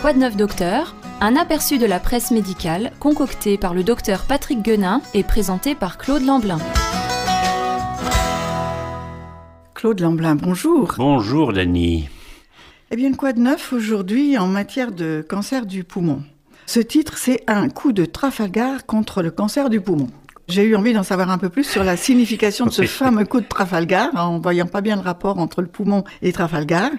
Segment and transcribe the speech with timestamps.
[0.00, 0.94] Quoi de neuf docteur?
[1.20, 5.98] Un aperçu de la presse médicale concocté par le docteur Patrick Guenin et présenté par
[5.98, 6.58] Claude Lamblin.
[9.74, 10.94] Claude Lamblin, bonjour.
[10.98, 12.08] Bonjour Dany.
[12.92, 16.22] Eh bien, quoi de neuf aujourd'hui en matière de cancer du poumon?
[16.66, 20.06] Ce titre, c'est Un coup de Trafalgar contre le cancer du poumon.
[20.46, 23.40] J'ai eu envie d'en savoir un peu plus sur la signification de ce fameux coup
[23.40, 26.92] de Trafalgar, en voyant pas bien le rapport entre le poumon et Trafalgar.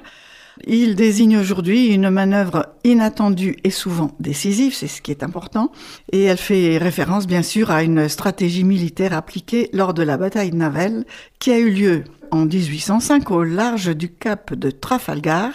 [0.68, 5.72] Il désigne aujourd'hui une manœuvre inattendue et souvent décisive, c'est ce qui est important,
[6.12, 10.52] et elle fait référence bien sûr à une stratégie militaire appliquée lors de la bataille
[10.52, 11.06] navale
[11.40, 15.52] qui a eu lieu en 1805 au large du cap de Trafalgar.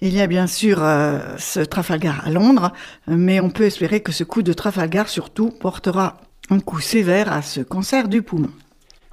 [0.00, 2.72] Il y a bien sûr euh, ce Trafalgar à Londres,
[3.06, 6.20] mais on peut espérer que ce coup de Trafalgar surtout portera
[6.50, 8.50] un coup sévère à ce cancer du poumon.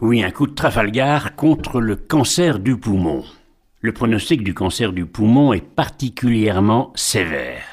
[0.02, 3.24] Oui, un coup de Trafalgar contre le cancer du poumon.
[3.86, 7.68] Le pronostic du cancer du poumon est particulièrement sévère.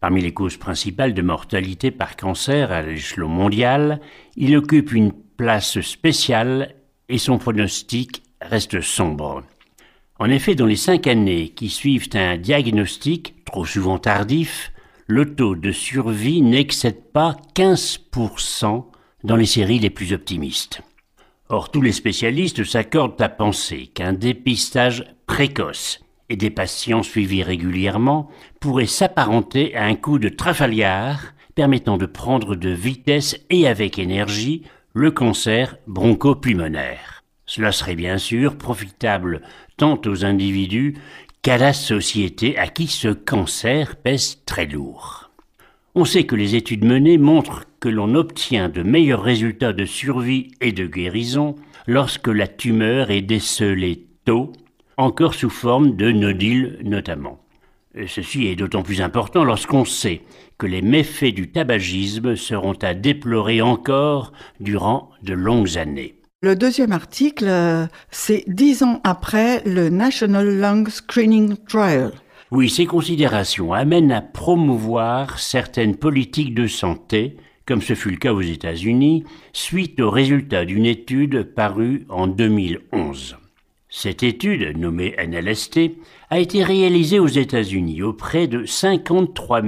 [0.00, 4.00] Parmi les causes principales de mortalité par cancer à l'échelon mondial,
[4.34, 6.74] il occupe une place spéciale
[7.08, 9.44] et son pronostic reste sombre.
[10.18, 14.72] En effet, dans les cinq années qui suivent un diagnostic, trop souvent tardif,
[15.06, 18.84] le taux de survie n'excède pas 15%
[19.22, 20.82] dans les séries les plus optimistes.
[21.48, 25.04] Or, tous les spécialistes s'accordent à penser qu'un dépistage
[25.36, 32.06] précoce et des patients suivis régulièrement pourraient s'apparenter à un coup de Trafalgar permettant de
[32.06, 34.62] prendre de vitesse et avec énergie
[34.94, 37.22] le cancer bronchopulmonaire.
[37.44, 39.42] Cela serait bien sûr profitable
[39.76, 40.94] tant aux individus
[41.42, 45.32] qu'à la société à qui ce cancer pèse très lourd.
[45.94, 50.52] On sait que les études menées montrent que l'on obtient de meilleurs résultats de survie
[50.62, 54.54] et de guérison lorsque la tumeur est décelée tôt,
[54.96, 57.40] encore sous forme de nodules notamment.
[58.06, 60.20] Ceci est d'autant plus important lorsqu'on sait
[60.58, 66.16] que les méfaits du tabagisme seront à déplorer encore durant de longues années.
[66.42, 72.12] Le deuxième article, euh, c'est dix ans après le National Lung Screening Trial.
[72.50, 78.34] Oui, ces considérations amènent à promouvoir certaines politiques de santé, comme ce fut le cas
[78.34, 83.36] aux États-Unis, suite aux résultats d'une étude parue en 2011.
[83.98, 85.92] Cette étude, nommée NLST,
[86.28, 89.62] a été réalisée aux États-Unis auprès de 53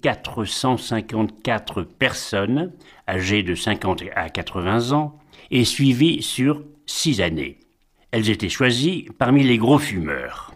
[0.00, 2.70] 454 personnes
[3.08, 5.18] âgées de 50 à 80 ans
[5.50, 7.58] et suivies sur six années.
[8.12, 10.54] Elles étaient choisies parmi les gros fumeurs.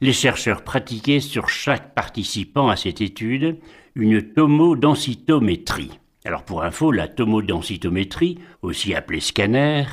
[0.00, 3.58] Les chercheurs pratiquaient sur chaque participant à cette étude
[3.94, 6.00] une tomodensitométrie.
[6.24, 9.84] Alors pour info, la tomodensitométrie, aussi appelée scanner,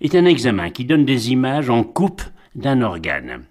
[0.00, 2.22] est un examen qui donne des images en coupe
[2.54, 3.44] d'un organe.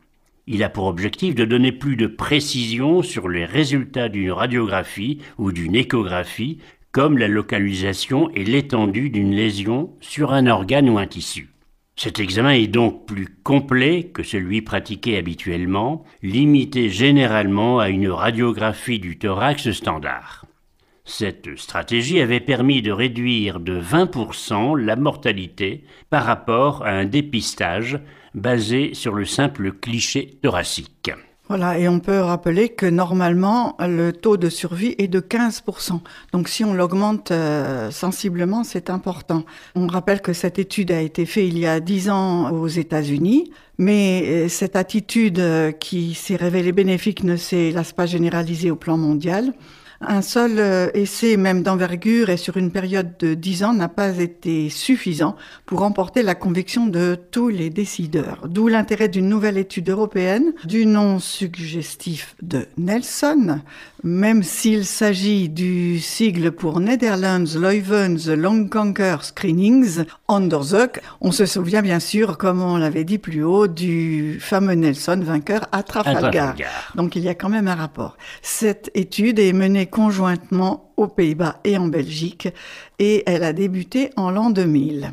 [0.47, 5.51] Il a pour objectif de donner plus de précision sur les résultats d'une radiographie ou
[5.51, 6.59] d'une échographie,
[6.91, 11.49] comme la localisation et l'étendue d'une lésion sur un organe ou un tissu.
[11.97, 18.99] Cet examen est donc plus complet que celui pratiqué habituellement, limité généralement à une radiographie
[18.99, 20.45] du thorax standard.
[21.05, 27.99] Cette stratégie avait permis de réduire de 20% la mortalité par rapport à un dépistage
[28.33, 31.11] basé sur le simple cliché thoracique.
[31.47, 35.99] Voilà, et on peut rappeler que normalement, le taux de survie est de 15%.
[36.33, 39.43] Donc si on l'augmente euh, sensiblement, c'est important.
[39.75, 43.51] On rappelle que cette étude a été faite il y a 10 ans aux États-Unis,
[43.77, 48.97] mais euh, cette attitude euh, qui s'est révélée bénéfique ne s'est, pas, généralisée au plan
[48.97, 49.53] mondial.
[50.01, 54.17] Un seul euh, essai, même d'envergure et sur une période de dix ans, n'a pas
[54.17, 55.35] été suffisant
[55.65, 58.47] pour remporter la conviction de tous les décideurs.
[58.47, 63.61] D'où l'intérêt d'une nouvelle étude européenne du nom suggestif de Nelson,
[64.03, 70.99] même s'il s'agit du sigle pour Netherlands Leuvens Long Cancer Screenings, Onderzoek.
[71.21, 75.67] On se souvient bien sûr, comme on l'avait dit plus haut, du fameux Nelson vainqueur
[75.71, 76.55] à Trafalgar.
[76.95, 78.17] Donc il y a quand même un rapport.
[78.41, 82.47] Cette étude est menée conjointement aux Pays-Bas et en Belgique
[82.99, 85.11] et elle a débuté en l'an 2000.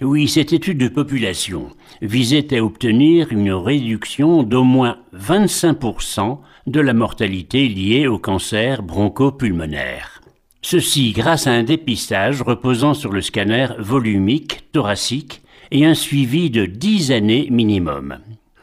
[0.00, 1.70] Oui, cette étude de population
[2.00, 10.20] visait à obtenir une réduction d'au moins 25% de la mortalité liée au cancer bronchopulmonaire.
[10.62, 16.66] Ceci grâce à un dépistage reposant sur le scanner volumique thoracique et un suivi de
[16.66, 18.18] 10 années minimum.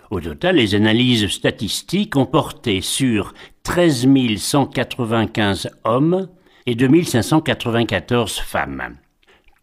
[0.10, 6.28] Au total, les analyses statistiques ont porté sur 13 195 hommes
[6.66, 8.98] et 2 594 femmes.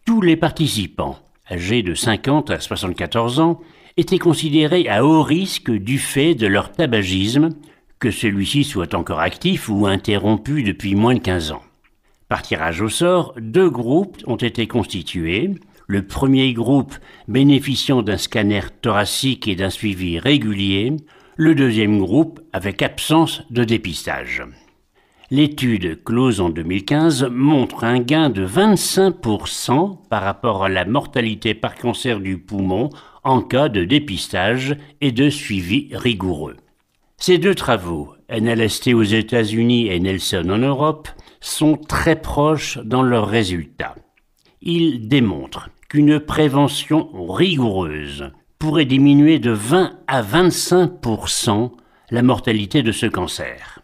[0.07, 1.19] Tous les participants,
[1.51, 3.61] âgés de 50 à 74 ans,
[3.97, 7.51] étaient considérés à haut risque du fait de leur tabagisme,
[7.99, 11.63] que celui-ci soit encore actif ou interrompu depuis moins de 15 ans.
[12.29, 15.51] Par tirage au sort, deux groupes ont été constitués.
[15.89, 16.95] Le premier groupe
[17.27, 20.95] bénéficiant d'un scanner thoracique et d'un suivi régulier,
[21.41, 24.43] le deuxième groupe avec absence de dépistage.
[25.31, 31.77] L'étude close en 2015 montre un gain de 25% par rapport à la mortalité par
[31.77, 32.91] cancer du poumon
[33.23, 36.57] en cas de dépistage et de suivi rigoureux.
[37.19, 41.09] Ces deux travaux, NLST aux États-Unis et Nelson en Europe,
[41.41, 43.95] sont très proches dans leurs résultats.
[44.61, 51.71] Ils démontrent qu'une prévention rigoureuse pourrait diminuer de 20 à 25%
[52.11, 53.81] la mortalité de ce cancer.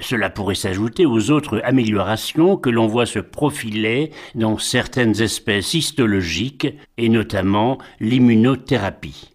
[0.00, 6.68] Cela pourrait s'ajouter aux autres améliorations que l'on voit se profiler dans certaines espèces histologiques
[6.96, 9.30] et notamment l'immunothérapie.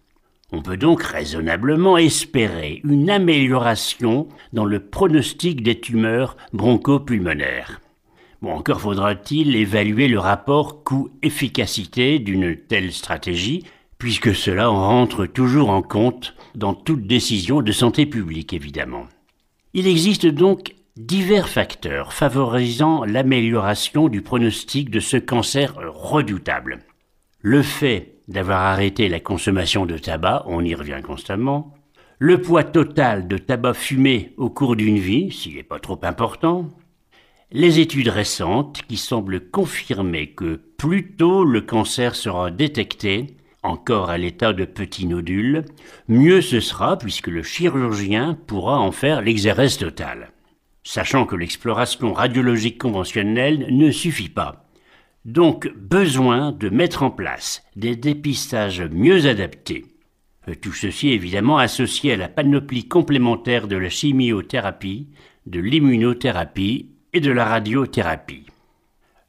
[0.52, 7.80] On peut donc raisonnablement espérer une amélioration dans le pronostic des tumeurs bronchopulmonaires.
[8.42, 13.64] Encore faudra-t-il évaluer le rapport coût-efficacité d'une telle stratégie,
[14.04, 19.06] puisque cela rentre toujours en compte dans toute décision de santé publique, évidemment.
[19.72, 26.80] Il existe donc divers facteurs favorisant l'amélioration du pronostic de ce cancer redoutable.
[27.40, 31.72] Le fait d'avoir arrêté la consommation de tabac, on y revient constamment,
[32.18, 36.68] le poids total de tabac fumé au cours d'une vie, s'il n'est pas trop important,
[37.52, 44.18] les études récentes qui semblent confirmer que plus tôt le cancer sera détecté, encore à
[44.18, 45.64] l'état de petits nodules,
[46.08, 50.30] mieux ce sera puisque le chirurgien pourra en faire l'exérèse totale.
[50.82, 54.66] Sachant que l'exploration radiologique conventionnelle ne suffit pas.
[55.24, 59.86] Donc besoin de mettre en place des dépistages mieux adaptés.
[60.48, 65.08] Euh, tout ceci évidemment associé à la panoplie complémentaire de la chimiothérapie,
[65.46, 68.44] de l'immunothérapie et de la radiothérapie.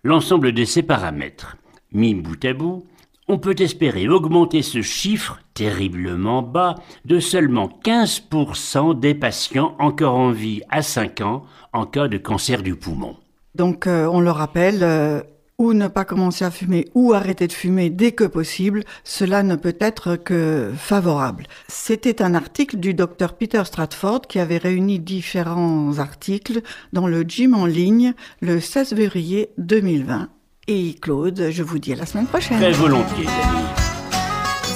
[0.04, 1.58] L'ensemble de ces paramètres,
[1.94, 2.86] mis bout à bout,
[3.28, 6.76] on peut espérer augmenter ce chiffre terriblement bas
[7.06, 12.62] de seulement 15% des patients encore en vie à 5 ans en cas de cancer
[12.62, 13.16] du poumon.
[13.56, 15.22] Donc euh, on le rappelle, euh,
[15.58, 19.56] ou ne pas commencer à fumer ou arrêter de fumer dès que possible, cela ne
[19.56, 21.48] peut être que favorable.
[21.68, 26.62] C'était un article du docteur Peter Stratford qui avait réuni différents articles
[26.94, 30.30] dans le gym en ligne le 16 février 2020.
[30.68, 32.58] Et Claude, je vous dis à la semaine prochaine.
[32.58, 33.28] Très volontiers,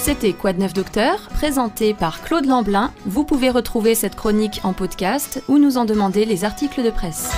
[0.04, 2.92] C'était Quoi de neuf docteur, présenté par Claude Lamblin.
[3.08, 7.32] Vous pouvez retrouver cette chronique en podcast ou nous en demander les articles de presse.